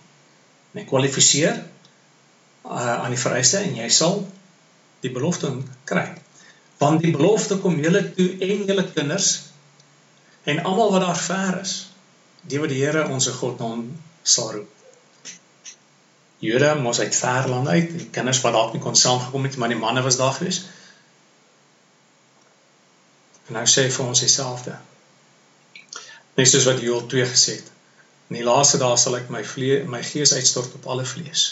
En 0.72 0.88
kwalifiseer 0.88 1.56
uh, 2.64 3.02
aan 3.02 3.12
die 3.12 3.20
vereiste 3.20 3.60
en 3.60 3.76
jy 3.76 3.88
sal 3.92 4.22
die 5.04 5.12
belofte 5.12 5.50
kry. 5.88 6.06
Want 6.82 7.02
die 7.04 7.12
belofte 7.14 7.58
kom 7.62 7.80
julle 7.82 8.04
toe 8.16 8.28
en 8.40 8.66
julle 8.68 8.84
kinders 8.90 9.32
en 10.50 10.62
almal 10.66 10.92
wat 10.94 11.04
daar 11.04 11.18
ver 11.18 11.58
is, 11.60 11.74
die 12.42 12.58
wat 12.58 12.72
die 12.72 12.80
Here 12.82 13.04
ons 13.08 13.28
God 13.38 13.60
na 13.60 13.72
hom 13.74 13.84
sal 14.22 14.52
roep. 14.56 14.70
Jode 16.42 16.72
mos 16.82 16.98
uit 16.98 17.14
ver 17.14 17.46
lande 17.48 17.70
uit, 17.70 17.92
die 17.98 18.08
kinders 18.10 18.40
wat 18.42 18.56
dalk 18.56 18.72
nie 18.74 18.82
kon 18.82 18.96
saamgekom 18.98 19.44
het, 19.46 19.56
maar 19.62 19.70
die 19.70 19.78
manne 19.78 20.02
was 20.02 20.18
daar 20.18 20.34
gewees. 20.34 20.64
En 23.46 23.60
nou 23.60 23.62
sê 23.70 23.84
hy 23.86 23.92
vir 23.94 24.08
ons 24.08 24.22
dieselfde. 24.24 24.74
Net 26.34 26.50
soos 26.50 26.66
wat 26.66 26.82
Joël 26.82 27.06
2 27.14 27.28
gesê 27.30 27.60
het. 27.60 27.70
In 28.32 28.38
die 28.38 28.46
laaste 28.46 28.78
dae 28.80 28.96
sal 28.96 29.18
ek 29.18 29.26
my 29.28 29.42
vlee, 29.44 29.82
my 29.84 29.98
gees 30.08 30.30
uitstort 30.32 30.72
op 30.78 30.86
alle 30.88 31.04
vlees. 31.04 31.42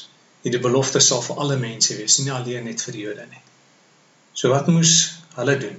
Hierdie 0.41 0.63
belofte 0.65 1.03
sal 1.05 1.21
vir 1.21 1.43
alle 1.45 1.59
mense 1.61 1.93
wees, 1.99 2.17
nie 2.25 2.33
alleen 2.33 2.65
net 2.65 2.81
vir 2.81 2.97
die 2.97 3.03
Jode 3.03 3.27
nie. 3.29 3.43
So 4.33 4.49
wat 4.49 4.71
moes 4.73 4.95
hulle 5.35 5.59
doen? 5.61 5.77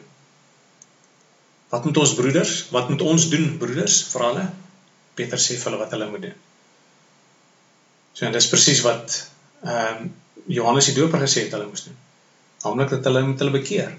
Wat 1.74 1.90
moet 1.90 1.98
ons 2.04 2.14
broeders, 2.20 2.54
wat 2.76 2.94
moet 2.94 3.02
ons 3.02 3.26
doen 3.34 3.50
broeders 3.58 3.98
vir 4.12 4.26
hulle? 4.28 4.46
Petrus 5.18 5.50
sê 5.50 5.58
vir 5.58 5.72
hulle 5.72 5.82
wat 5.82 5.98
hulle 5.98 6.12
moet 6.14 6.28
doen. 6.28 6.40
So 8.14 8.30
en 8.30 8.38
dis 8.38 8.52
presies 8.54 8.86
wat 8.86 9.18
ehm 9.66 10.06
um, 10.06 10.18
Johannes 10.54 10.92
die 10.92 10.98
Doper 11.02 11.26
gesê 11.26 11.48
het 11.48 11.58
hulle 11.58 11.70
moes 11.70 11.88
doen. 11.90 11.98
Naamlik 12.62 12.94
dat 12.94 13.10
hulle 13.10 13.26
moet 13.26 13.42
hulle 13.42 13.58
bekeer. 13.58 13.98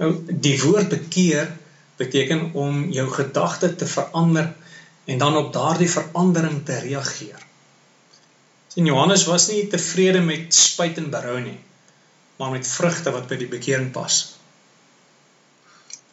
Nou 0.00 0.14
die 0.48 0.56
woord 0.64 0.88
bekeer 0.96 1.52
beteken 2.00 2.54
om 2.56 2.86
jou 2.92 3.06
gedagte 3.12 3.76
te 3.76 3.88
verander 3.88 4.54
en 5.06 5.18
dan 5.18 5.36
op 5.38 5.52
daardie 5.54 5.90
verandering 5.90 6.64
te 6.66 6.78
reageer. 6.82 7.42
Sien 8.74 8.88
Johannes 8.90 9.24
was 9.30 9.48
nie 9.48 9.66
tevrede 9.72 10.20
met 10.20 10.54
spyt 10.54 10.98
en 10.98 11.10
berou 11.10 11.38
nie, 11.40 11.58
maar 12.36 12.50
met 12.52 12.68
vrugte 12.68 13.14
wat 13.14 13.28
by 13.30 13.38
die 13.40 13.50
bekering 13.50 13.92
pas. 13.94 14.18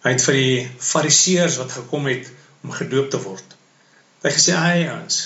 Hy 0.04 0.14
het 0.14 0.24
vir 0.24 0.38
die 0.40 0.58
fariseërs 0.92 1.58
wat 1.62 1.72
gekom 1.72 2.08
het 2.12 2.30
om 2.64 2.72
gedoop 2.76 3.10
te 3.12 3.22
word. 3.24 3.56
Hy 4.24 4.32
gesê: 4.32 4.56
"Ag 4.56 5.02
ons, 5.02 5.24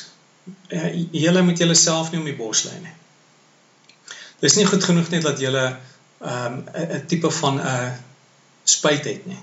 julle 1.11 1.41
moet 1.41 1.59
julleself 1.59 2.11
nie 2.11 2.19
om 2.21 2.27
die 2.27 2.37
bos 2.37 2.63
lei 2.67 2.77
nie. 2.81 2.95
Dis 4.43 4.55
nie 4.57 4.67
goed 4.69 4.83
genoeg 4.85 5.09
net 5.11 5.25
dat 5.25 5.39
julle 5.41 5.65
'n 6.21 6.65
um, 6.73 7.05
tipe 7.07 7.31
van 7.31 7.59
'n 7.59 7.65
uh, 7.65 7.91
spyt 8.63 9.05
het 9.05 9.25
nie. 9.25 9.39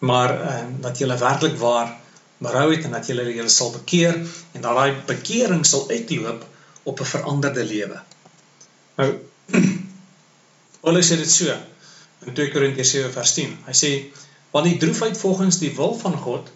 Maar 0.00 0.34
uh, 0.40 0.64
dat 0.80 0.98
jy 0.98 1.06
werklik 1.06 1.56
waar 1.58 1.96
berou 2.38 2.66
het 2.72 2.84
en 2.84 2.96
dat 2.96 3.08
jy 3.08 3.16
julle 3.16 3.52
sal 3.52 3.72
bekeer 3.72 4.16
en 4.52 4.60
dat 4.60 4.76
daai 4.76 5.00
bekering 5.08 5.64
sal 5.66 5.88
uitloop 5.88 6.44
op 6.84 7.00
'n 7.00 7.10
veranderde 7.12 7.64
lewe. 7.64 8.00
Nou 8.96 9.10
Paulus 10.82 11.08
sê 11.10 11.16
dit 11.16 11.30
so 11.30 11.50
in 12.26 12.34
2 12.34 12.52
Korintiërs 12.52 12.90
7 12.90 13.12
vers 13.12 13.32
10. 13.34 13.56
Hy 13.66 13.74
sê 13.74 13.90
want 14.52 14.66
die 14.66 14.78
droefheid 14.80 15.18
volgens 15.18 15.58
die 15.58 15.72
wil 15.76 15.94
van 15.98 16.16
God 16.16 16.52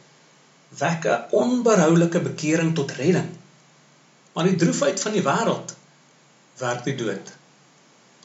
wek 0.78 1.04
'n 1.04 1.24
onberoulike 1.30 2.20
bekering 2.20 2.74
tot 2.74 2.92
redding. 2.92 3.30
Maar 4.32 4.44
die 4.44 4.56
droefheid 4.56 5.00
van 5.00 5.12
die 5.12 5.26
wêreld 5.26 5.74
werk 6.58 6.84
die 6.84 6.94
dood. 6.94 7.32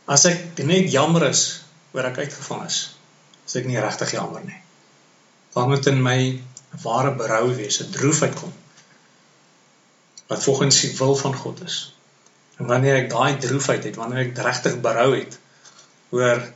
As 0.05 0.25
ek 0.25 0.59
net 0.63 0.91
jammer 0.91 1.29
is 1.29 1.63
oor 1.93 2.05
ek 2.05 2.17
uitgevang 2.17 2.65
is. 2.65 2.95
As 3.45 3.55
ek 3.55 3.65
nie 3.65 3.79
regtig 3.79 4.11
jammer 4.11 4.43
nie. 4.45 4.61
Dan 5.53 5.69
moet 5.69 5.87
in 5.87 6.01
my 6.03 6.19
ware 6.83 7.15
berou 7.15 7.55
wees, 7.55 7.79
'n 7.81 7.91
droefheid 7.91 8.35
kom. 8.35 8.53
Wat 10.27 10.43
volgens 10.43 10.81
die 10.81 10.97
wil 10.97 11.15
van 11.15 11.35
God 11.35 11.63
is. 11.63 11.93
En 12.57 12.65
wanneer 12.65 12.95
ek 12.95 13.09
daai 13.09 13.37
droefheid 13.37 13.83
het, 13.83 13.95
wanneer 13.95 14.25
ek 14.25 14.37
regtig 14.37 14.79
berou 14.81 15.15
het 15.15 15.39
oor 16.09 16.53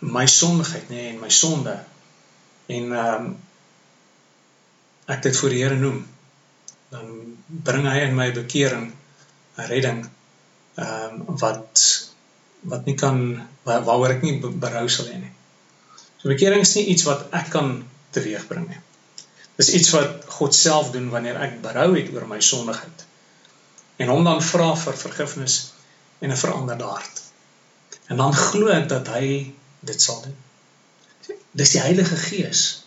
my 0.00 0.26
sondigheid, 0.26 0.88
nê, 0.88 1.08
en 1.12 1.20
my 1.20 1.30
sonde 1.30 1.76
en 2.66 2.92
ehm 2.92 3.24
um, 3.24 3.36
ek 5.08 5.22
dit 5.24 5.36
voor 5.36 5.48
die 5.48 5.62
Here 5.62 5.76
noem, 5.76 6.02
dan 6.92 7.36
bring 7.46 7.86
hy 7.88 8.02
in 8.04 8.16
my 8.16 8.28
bekering 8.32 8.90
'n 9.56 9.68
redding 9.70 10.02
ehm 10.76 11.22
um, 11.28 11.38
wat 11.40 11.84
wat 12.60 12.84
nie 12.84 12.94
kan 12.94 13.18
waar, 13.62 13.84
waaroor 13.86 14.16
ek 14.16 14.22
nie 14.22 14.36
berou 14.42 14.88
sal 14.88 15.08
hê 15.08 15.16
nie. 15.20 15.32
So 16.18 16.28
bekering 16.28 16.60
is 16.66 16.74
nie 16.76 16.88
iets 16.92 17.06
wat 17.08 17.28
ek 17.32 17.50
kan 17.54 17.84
teweegbring 18.16 18.68
nie. 18.68 18.80
Dis 19.58 19.72
iets 19.74 19.90
wat 19.90 20.26
God 20.38 20.54
self 20.54 20.92
doen 20.94 21.08
wanneer 21.10 21.38
ek 21.42 21.60
berou 21.62 21.88
het 21.96 22.12
oor 22.14 22.26
my 22.30 22.38
sondigheid. 22.44 23.06
En 23.98 24.12
hom 24.12 24.26
dan 24.26 24.42
vra 24.42 24.68
vir 24.78 24.98
vergifnis 25.00 25.56
en 26.22 26.30
'n 26.30 26.42
veranderde 26.42 26.84
hart. 26.84 27.22
En 28.06 28.16
dan 28.16 28.34
glo 28.34 28.70
ek 28.70 28.88
dat 28.88 29.08
hy 29.14 29.54
dit 29.80 30.02
sal 30.02 30.22
doen. 30.22 30.36
Dis 31.50 31.74
die 31.74 31.82
Heilige 31.82 32.16
Gees 32.16 32.84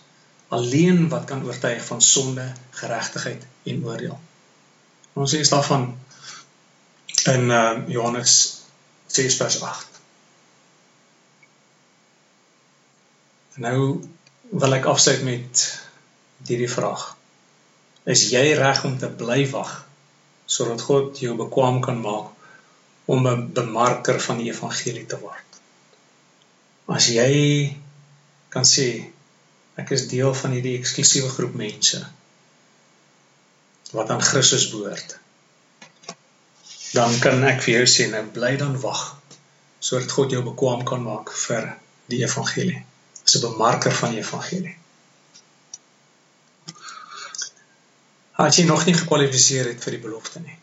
alleen 0.52 1.08
wat 1.08 1.24
kan 1.24 1.44
oortuig 1.44 1.84
van 1.84 2.02
sonde, 2.02 2.52
geregtigheid 2.70 3.44
en 3.62 3.84
oordeel. 3.84 4.18
Ons 5.12 5.34
sê 5.34 5.40
daarvan 5.48 5.86
in 7.32 7.50
uh, 7.50 7.78
Johannes 7.88 8.34
6 9.06 9.36
vers 9.36 9.60
8. 9.60 10.00
Nou 13.54 13.78
wil 14.50 14.74
ek 14.76 14.88
afsluit 14.88 15.22
met 15.24 15.64
hierdie 16.48 16.70
vraag. 16.70 17.04
Is 18.14 18.26
jy 18.32 18.44
reg 18.58 18.84
om 18.88 18.98
te 18.98 19.10
bly 19.22 19.44
wag 19.52 19.72
sodat 20.52 20.82
God 20.88 21.20
jou 21.22 21.36
bekwam 21.38 21.80
kan 21.84 22.00
maak 22.02 22.32
om 23.06 23.26
'n 23.28 23.52
bemarker 23.54 24.20
van 24.26 24.38
die 24.42 24.50
evangelie 24.50 25.06
te 25.06 25.18
word? 25.20 25.48
As 26.88 27.08
jy 27.08 27.76
kan 28.48 28.64
sê 28.74 28.88
ek 29.76 29.90
is 29.96 30.08
deel 30.08 30.34
van 30.34 30.52
hierdie 30.52 30.78
eksklusiewe 30.78 31.28
groep 31.28 31.54
mense 31.54 32.04
wat 33.92 34.10
aan 34.10 34.22
Christus 34.30 34.70
behoort 34.72 35.18
dan 36.92 37.14
kan 37.24 37.40
ek 37.48 37.62
vir 37.64 37.74
jou 37.78 37.84
sê 37.88 38.06
nou 38.12 38.22
bly 38.36 38.52
dan 38.60 38.76
wag 38.80 39.02
sodat 39.82 40.12
God 40.12 40.34
jou 40.34 40.42
bekwam 40.44 40.84
kan 40.88 41.00
maak 41.02 41.32
vir 41.44 41.72
die 42.12 42.20
evangelie. 42.26 42.82
Dis 43.24 43.36
'n 43.36 43.44
bemarker 43.46 43.94
van 44.00 44.10
die 44.14 44.20
evangelie. 44.20 44.76
As 48.40 48.56
jy 48.56 48.64
nog 48.64 48.86
nie 48.86 48.94
gekwalifiseer 48.96 49.68
het 49.68 49.82
vir 49.84 49.98
die 49.98 50.02
belofte 50.02 50.40
nie, 50.40 50.56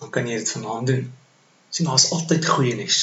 dan 0.00 0.10
kan 0.12 0.28
jy 0.28 0.36
dit 0.40 0.52
vanaand 0.52 0.86
doen. 0.92 1.06
Sien, 1.70 1.86
daar's 1.88 2.10
altyd 2.12 2.46
goeie 2.46 2.74
nuus. 2.76 3.00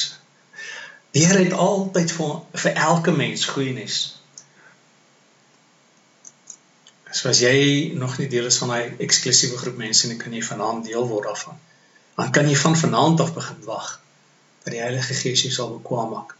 Die 1.16 1.24
Here 1.24 1.42
het 1.42 1.56
altyd 1.56 2.12
vir 2.14 2.34
vir 2.62 2.80
elke 2.90 3.14
mens 3.16 3.46
goeie 3.48 3.72
nuus. 3.74 3.98
So 7.10 7.30
as 7.32 7.40
jy 7.40 7.94
nog 7.96 8.18
nie 8.20 8.28
deel 8.28 8.50
is 8.50 8.58
van 8.60 8.74
daai 8.74 9.00
eksklusiewe 9.02 9.58
groep 9.58 9.78
mense 9.80 10.06
en 10.06 10.20
kan 10.20 10.34
jy 10.36 10.44
vanaand 10.44 10.84
deel 10.86 11.08
word 11.08 11.30
daarvan. 11.30 11.56
Dan 12.18 12.30
kan 12.36 12.50
jy 12.50 12.58
van 12.60 12.76
vanaand 12.76 13.24
af 13.24 13.34
begin 13.34 13.64
wag 13.64 13.88
dat 14.64 14.74
die 14.74 14.82
Heilige 14.82 15.16
Gees 15.16 15.42
jou 15.46 15.52
sal 15.54 15.72
bekwam 15.78 16.12
maak 16.12 16.36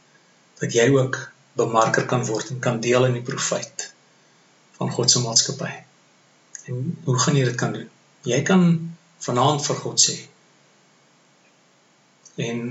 dat 0.61 0.75
jy 0.75 0.89
ook 0.91 1.19
bemarker 1.59 2.07
kan 2.07 2.25
word 2.27 2.51
en 2.51 2.59
kan 2.63 2.81
deel 2.83 3.07
in 3.09 3.19
die 3.19 3.25
profeet 3.25 3.89
van 4.79 4.91
God 4.95 5.11
se 5.11 5.23
maatskappy. 5.23 5.71
En 6.69 6.97
hoe 7.05 7.19
gaan 7.19 7.37
jy 7.37 7.45
dit 7.49 7.59
kan 7.59 7.73
doen? 7.73 7.89
Jy 8.29 8.43
kan 8.47 8.65
vanaand 9.25 9.65
vir 9.67 9.81
God 9.83 10.03
sê. 10.03 10.17
En 12.49 12.63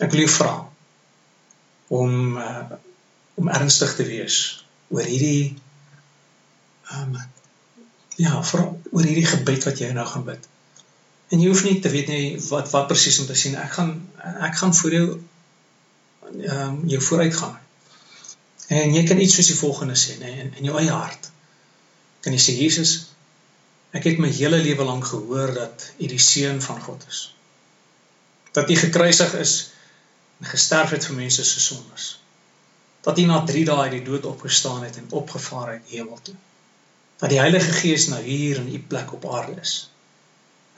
ek 0.00 0.12
wil 0.12 0.24
jou 0.24 0.32
vra 0.36 0.54
om 2.00 2.38
uh, 2.38 2.78
om 3.40 3.48
ernstig 3.48 3.94
te 3.96 4.04
wees 4.04 4.38
oor 4.92 5.06
hierdie 5.08 5.56
ehm 6.90 7.14
um, 7.16 7.28
ja, 8.20 8.42
vir 8.44 8.62
oor 8.66 9.06
hierdie 9.06 9.28
gebed 9.30 9.64
wat 9.64 9.80
jy 9.80 9.88
nou 9.96 10.04
gaan 10.06 10.26
bid. 10.26 10.48
En 11.32 11.40
jy 11.40 11.48
hoef 11.48 11.62
nie 11.64 11.78
te 11.80 11.92
weet 11.92 12.10
nie 12.12 12.24
wat 12.50 12.68
wat 12.74 12.88
presies 12.90 13.20
om 13.22 13.28
te 13.30 13.38
sien. 13.38 13.56
Ek 13.56 13.72
gaan 13.78 13.94
ek 14.48 14.58
gaan 14.60 14.74
vir 14.82 14.96
jou 14.98 15.06
ehm 15.14 16.62
um, 16.66 16.80
jou 16.90 17.00
vooruit 17.08 17.36
gaan. 17.36 17.56
En 18.70 18.94
jy 18.94 19.02
kan 19.06 19.18
iets 19.22 19.34
soos 19.38 19.48
die 19.50 19.58
volgende 19.58 19.96
sê, 19.98 20.18
nê, 20.20 20.30
in, 20.44 20.52
in 20.60 20.68
jou 20.68 20.76
eie 20.78 20.92
hart. 20.94 21.30
Kan 22.20 22.36
jy 22.36 22.40
sê 22.44 22.54
Jesus, 22.58 22.92
ek 23.96 24.06
het 24.10 24.20
my 24.22 24.30
hele 24.34 24.60
lewe 24.62 24.84
lank 24.84 25.08
gehoor 25.10 25.54
dat 25.56 25.86
U 25.98 26.06
die 26.06 26.20
seun 26.22 26.60
van 26.62 26.82
God 26.82 27.04
is. 27.08 27.22
Dat 28.56 28.70
U 28.70 28.76
gekruisig 28.76 29.34
is 29.40 29.54
en 30.40 30.50
gesterf 30.52 30.94
het 30.96 31.06
vir 31.06 31.18
mense 31.22 31.44
se 31.44 31.60
sondes. 31.60 32.12
Dat 33.06 33.18
U 33.18 33.24
na 33.28 33.42
3 33.48 33.64
dae 33.64 33.88
uit 33.88 33.98
die 33.98 34.06
dood 34.06 34.28
opgestaan 34.28 34.84
het 34.84 34.96
en 35.00 35.10
opgevaar 35.22 35.76
het 35.78 35.92
hemel 35.96 36.20
toe 36.22 36.36
dat 37.20 37.28
die 37.28 37.38
Heilige 37.38 37.72
Gees 37.72 38.06
nou 38.08 38.22
hier 38.24 38.56
in 38.56 38.74
u 38.74 38.78
plek 38.80 39.12
op 39.12 39.26
aarde 39.28 39.60
is. 39.60 39.90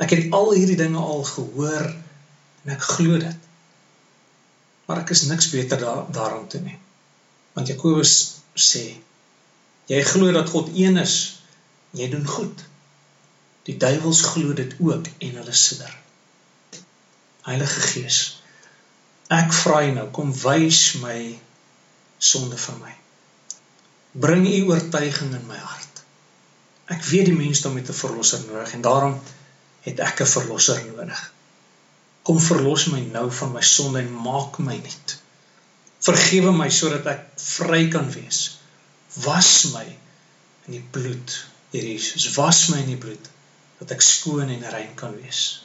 Ek 0.03 0.11
het 0.11 0.33
al 0.35 0.51
hierdie 0.57 0.77
dinge 0.77 0.99
al 0.99 1.23
gehoor 1.23 1.85
en 2.65 2.73
ek 2.75 2.83
glo 2.97 3.19
dit. 3.23 3.45
Maar 4.89 5.05
ek 5.05 5.13
is 5.15 5.23
niks 5.31 5.53
beter 5.53 5.79
da 5.79 5.95
daarom 6.11 6.49
toe 6.51 6.61
nie. 6.65 6.79
Want 7.55 7.71
Jakobus 7.71 8.15
sê 8.59 8.89
jy 9.93 10.01
glo 10.09 10.33
dat 10.33 10.51
God 10.53 10.71
een 10.73 10.97
is, 10.97 11.17
jy 11.93 12.09
doen 12.13 12.25
goed. 12.27 12.65
Die 13.69 13.77
duiwels 13.77 14.23
glo 14.33 14.55
dit 14.57 14.73
ook 14.81 15.11
en 15.19 15.37
hulle 15.41 15.57
sidder. 15.57 15.93
Heilige 17.45 17.83
Gees, 17.91 18.21
ek 19.33 19.53
vra 19.53 19.83
U 19.85 19.91
nou, 19.99 20.07
kom 20.15 20.33
wys 20.43 20.81
my 21.03 21.19
sonde 22.23 22.59
vir 22.65 22.79
my. 22.81 22.95
Bring 24.25 24.47
U 24.49 24.59
oortuiging 24.71 25.35
in 25.37 25.45
my 25.51 25.59
hart. 25.59 26.03
Ek 26.93 27.05
weet 27.11 27.29
die 27.31 27.37
mens 27.37 27.63
dan 27.65 27.77
met 27.77 27.89
'n 27.89 28.01
verlosser 28.01 28.41
nodig 28.47 28.73
en 28.79 28.87
daarom 28.89 29.21
het 29.85 30.01
ek 30.01 30.23
'n 30.23 30.33
verlosser 30.37 30.83
nodig. 30.87 31.21
Kom 32.23 32.41
verlos 32.41 32.87
my 32.87 33.01
nou 33.01 33.31
van 33.33 33.53
my 33.53 33.63
sonde 33.63 33.99
en 33.99 34.13
maak 34.13 34.59
my 34.59 34.77
nuut. 34.77 35.19
Vergewe 36.01 36.53
my 36.53 36.71
sodat 36.71 37.07
ek 37.07 37.23
vry 37.37 37.89
kan 37.89 38.11
wees. 38.11 38.62
Was 39.21 39.73
my 39.73 39.85
in 40.67 40.73
die 40.79 40.85
bloed, 40.91 41.45
Here 41.71 41.85
Jesus. 41.87 42.35
Was 42.37 42.69
my 42.69 42.79
in 42.79 42.95
die 42.95 43.01
bloed 43.01 43.29
dat 43.83 43.91
ek 43.97 44.05
skoon 44.05 44.49
en 44.49 44.63
rein 44.71 44.95
kan 44.95 45.15
wees. 45.19 45.65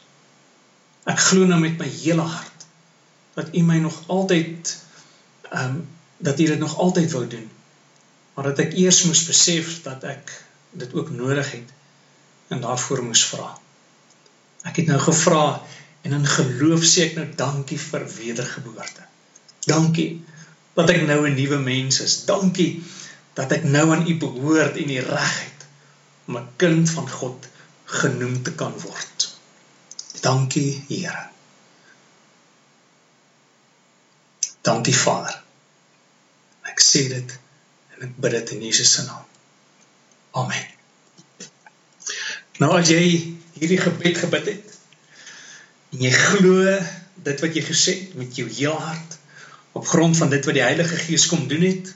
Ek 1.08 1.20
glo 1.30 1.46
nou 1.48 1.60
met 1.62 1.78
my 1.80 1.88
hele 1.88 2.26
hart 2.26 2.66
dat 3.38 3.54
U 3.54 3.62
my 3.64 3.78
nog 3.84 4.00
altyd 4.08 4.74
ehm 5.52 5.78
um, 5.78 5.86
dat 6.18 6.40
U 6.42 6.46
dit 6.50 6.60
nog 6.60 6.78
altyd 6.82 7.12
wou 7.14 7.28
doen. 7.30 7.46
Maar 8.34 8.50
dat 8.52 8.60
ek 8.66 8.74
eers 8.74 9.04
moes 9.06 9.22
besef 9.30 9.82
dat 9.86 10.04
ek 10.04 10.32
dit 10.72 10.94
ook 10.94 11.12
nodig 11.14 11.52
het 11.52 11.70
en 12.48 12.62
daarvoor 12.62 13.04
moes 13.06 13.24
vra. 13.30 13.52
Ek 14.66 14.82
het 14.82 14.90
nou 14.90 14.98
gevra 15.00 15.62
en 16.02 16.18
in 16.18 16.26
geloof 16.26 16.86
sê 16.86 17.06
ek 17.12 17.16
nou 17.20 17.28
dankie 17.38 17.78
vir 17.80 18.08
wedergeboorte. 18.16 19.06
Dankie 19.70 20.10
dat 20.74 20.90
ek 20.94 21.06
nou 21.06 21.20
'n 21.28 21.38
nuwe 21.38 21.60
mens 21.62 22.02
is. 22.02 22.26
Dankie 22.26 22.84
dat 23.38 23.54
ek 23.54 23.68
nou 23.70 23.86
aan 23.94 24.08
U 24.10 24.18
behoort 24.18 24.80
en 24.82 24.90
die 24.90 25.04
reg 25.06 25.34
het 25.44 25.66
om 26.28 26.38
'n 26.38 26.50
kind 26.58 26.90
van 26.90 27.10
God 27.10 27.48
genoem 27.86 28.42
te 28.44 28.54
kan 28.54 28.74
word. 28.82 29.28
Dankie 30.22 30.84
Here. 30.88 31.30
Dankie 34.62 34.96
Vader. 34.96 35.44
Ek 36.62 36.82
sê 36.84 37.08
dit 37.14 37.38
en 37.96 38.08
ek 38.08 38.18
bid 38.18 38.32
dit 38.32 38.50
in 38.56 38.64
Jesus 38.68 38.92
se 38.94 39.06
naam. 39.06 39.24
Amen. 40.32 40.66
Nou 42.58 42.74
as 42.80 42.90
jy 42.90 43.04
hierdie 43.54 43.80
gebed 43.82 44.18
gebid 44.18 44.50
het 44.52 44.74
en 45.94 46.02
jy 46.04 46.12
glo 46.12 46.74
dit 47.30 47.46
wat 47.46 47.56
jy 47.56 47.64
gesê 47.64 47.94
het 48.02 48.18
met 48.20 48.36
jou 48.36 48.50
heel 48.50 48.76
hart 48.76 49.18
op 49.78 49.88
grond 49.88 50.18
van 50.18 50.30
dit 50.34 50.46
wat 50.46 50.58
die 50.58 50.66
Heilige 50.66 50.98
Gees 51.06 51.28
kom 51.30 51.48
doen 51.48 51.62
het, 51.62 51.94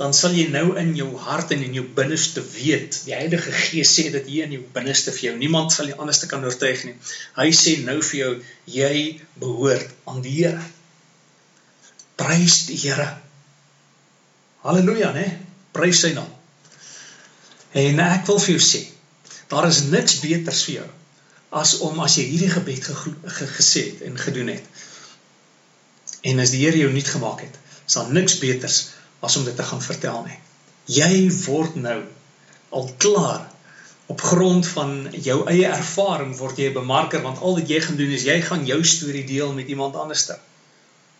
dan 0.00 0.14
sal 0.16 0.32
jy 0.32 0.46
nou 0.48 0.70
in 0.80 0.94
jou 0.96 1.10
hart 1.20 1.50
en 1.52 1.60
in 1.60 1.74
jou 1.76 1.84
binneste 1.96 2.40
weet. 2.54 3.02
Die 3.04 3.12
Heilige 3.12 3.52
Gees 3.52 3.90
sê 3.92 4.06
dit 4.08 4.28
hier 4.32 4.46
in 4.48 4.54
jou 4.56 4.62
binneste 4.72 5.12
vir 5.12 5.26
jou. 5.26 5.32
Niemand 5.36 5.74
sal 5.74 5.90
jy 5.90 5.98
anders 6.00 6.22
te 6.22 6.28
kan 6.30 6.44
oortuig 6.46 6.86
nie. 6.88 6.94
Hy 7.36 7.50
sê 7.52 7.74
nou 7.84 7.98
vir 8.08 8.18
jou 8.22 8.30
jy 8.72 8.94
behoort 9.42 9.92
aan 10.08 10.22
die 10.24 10.38
Here. 10.38 10.62
Prys 12.16 12.62
die 12.70 12.78
Here. 12.80 13.10
Halleluja, 14.64 15.12
né? 15.16 15.26
Prys 15.76 16.00
sy 16.06 16.14
naam. 16.16 16.30
En 17.76 18.00
ek 18.06 18.24
wil 18.30 18.40
vir 18.40 18.56
jou 18.56 18.62
sê, 18.64 18.80
daar 19.52 19.68
is 19.68 19.82
niks 19.92 20.16
beters 20.24 20.64
vir 20.68 20.80
jou 20.80 20.88
as 21.60 21.74
om 21.84 21.98
as 22.00 22.16
jy 22.16 22.24
hierdie 22.30 22.50
gebed 22.50 22.84
ge, 22.86 22.94
ge, 22.94 23.46
gesê 23.58 23.84
het 23.90 24.02
en 24.06 24.16
gedoen 24.18 24.52
het. 24.54 24.64
En 26.30 26.40
as 26.40 26.54
die 26.54 26.64
Here 26.64 26.78
jou 26.78 26.90
nuut 26.94 27.12
gemaak 27.12 27.44
het, 27.44 27.60
is 27.84 27.98
daar 27.98 28.10
niks 28.14 28.38
beters 28.40 28.80
as 29.20 29.36
om 29.36 29.44
dit 29.44 29.56
te 29.56 29.62
gaan 29.62 29.82
vertel 29.82 30.22
nie. 30.26 30.38
Jy 30.90 31.30
word 31.44 31.74
nou 31.80 31.98
al 32.70 32.90
klaar 33.02 33.48
op 34.10 34.20
grond 34.20 34.66
van 34.66 34.94
jou 35.12 35.36
eie 35.50 35.66
ervaring 35.68 36.32
word 36.38 36.58
jy 36.58 36.70
'n 36.70 36.78
bemarker 36.80 37.22
want 37.22 37.38
al 37.38 37.58
wat 37.58 37.68
jy 37.68 37.80
gaan 37.80 37.96
doen 37.96 38.14
is 38.16 38.26
jy 38.26 38.40
gaan 38.42 38.66
jou 38.66 38.80
storie 38.84 39.26
deel 39.26 39.52
met 39.52 39.68
iemand 39.68 39.96
anderste. 39.96 40.38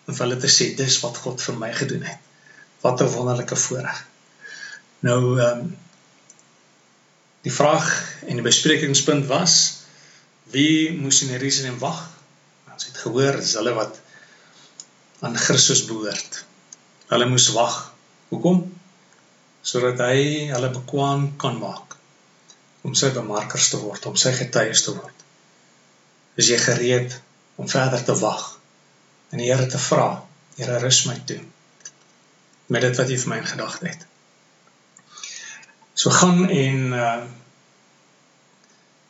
En 0.07 0.15
vir 0.15 0.27
hulle 0.27 0.41
te 0.41 0.51
sê 0.51 0.75
dis 0.77 1.01
wat 1.01 1.17
God 1.17 1.43
vir 1.43 1.57
my 1.57 1.73
gedoen 1.73 2.03
het. 2.03 2.19
Wat 2.81 3.03
'n 3.03 3.13
wonderlike 3.15 3.57
voorreg. 3.57 4.07
Nou 5.01 5.41
ehm 5.41 5.59
um, 5.59 5.77
Die 7.41 7.53
vraag 7.53 7.87
en 8.29 8.37
die 8.37 8.45
besprekingspunt 8.45 9.25
was 9.31 9.55
wie 10.53 10.93
moes 10.93 11.23
in 11.25 11.33
Jerusalem 11.33 11.79
wag? 11.81 12.03
Ons 12.73 12.91
het 12.91 12.99
gehoor 13.01 13.39
dis 13.41 13.55
hulle 13.57 13.73
wat 13.77 14.01
aan 15.25 15.37
Christus 15.41 15.87
behoort. 15.89 16.43
Hulle 17.11 17.27
moes 17.27 17.49
wag. 17.57 17.77
Hoekom? 18.31 18.63
Sodat 19.67 19.99
hy 20.07 20.51
hulle 20.53 20.71
bekwam 20.75 21.33
kan 21.41 21.59
maak 21.59 21.97
om 22.87 22.95
sy 22.97 23.11
bemarkers 23.13 23.67
te 23.73 23.81
word, 23.83 24.07
om 24.09 24.17
sy 24.17 24.31
getuies 24.33 24.87
te 24.87 24.95
word. 24.95 25.25
Is 26.41 26.49
jy 26.49 26.57
gereed 26.63 27.17
om 27.61 27.69
verder 27.69 28.05
te 28.07 28.15
wag 28.23 28.47
en 29.31 29.43
die 29.43 29.51
Here 29.51 29.67
te 29.69 29.81
vra, 29.91 30.23
Here 30.57 30.79
rus 30.81 31.03
my 31.09 31.19
toe 31.27 31.43
met 32.71 32.87
dit 32.87 32.97
wat 32.97 33.11
jy 33.11 33.19
vir 33.19 33.31
my 33.33 33.37
in 33.43 33.51
gedagte 33.51 33.91
het. 33.91 34.03
So 35.99 36.15
gaan 36.15 36.47
en 36.47 36.93
uh 36.95 37.21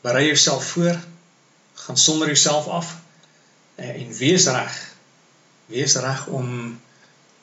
berei 0.01 0.31
jouself 0.31 0.65
voor, 0.73 0.97
gaan 1.75 1.97
sonder 2.01 2.27
jouself 2.33 2.69
af 2.73 2.95
uh, 3.77 3.89
en 3.89 4.15
wees 4.17 4.47
reg. 4.49 4.77
Wees 5.69 5.97
reg 6.01 6.23
om 6.27 6.81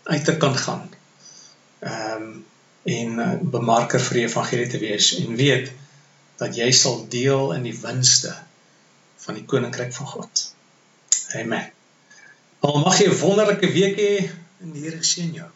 uit 0.07 0.25
te 0.25 0.37
kan 0.37 0.57
gaan. 0.57 0.85
Ehm 1.79 2.21
um, 2.21 2.45
en 2.87 3.17
uh, 3.19 3.31
bemarker 3.41 3.99
vir 3.99 4.15
die 4.15 4.21
evangelie 4.29 4.67
te 4.71 4.79
wees 4.79 5.09
en 5.19 5.35
weet 5.35 5.73
dat 6.39 6.55
jy 6.55 6.69
sal 6.71 7.01
deel 7.11 7.51
in 7.57 7.65
die 7.67 7.75
winste 7.75 8.31
van 9.25 9.35
die 9.35 9.43
koninkryk 9.43 9.91
van 9.93 10.07
God. 10.07 10.43
Amen. 11.35 11.67
Al 12.63 12.79
mag 12.85 13.01
jy 13.01 13.09
'n 13.11 13.19
wonderlike 13.19 13.71
week 13.75 13.99
hê 13.99 14.13
en 14.63 14.71
die 14.71 14.85
Here 14.85 15.03
seën 15.03 15.33
jou. 15.35 15.49